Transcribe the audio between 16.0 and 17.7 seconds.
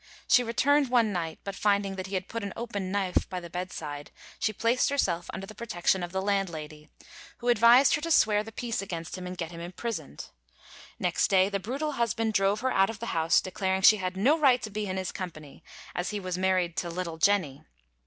he was married to "Little Jenny."